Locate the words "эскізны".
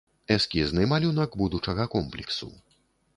0.35-0.87